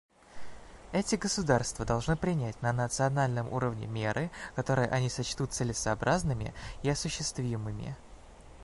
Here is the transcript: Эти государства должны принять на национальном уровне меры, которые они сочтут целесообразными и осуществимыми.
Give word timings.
Эти 0.93 1.13
государства 1.13 1.85
должны 1.85 2.15
принять 2.17 2.59
на 2.63 2.73
национальном 2.73 3.53
уровне 3.53 3.85
меры, 3.85 4.31
которые 4.55 4.89
они 4.89 5.09
сочтут 5.11 5.53
целесообразными 5.53 6.55
и 6.81 6.89
осуществимыми. 6.89 7.95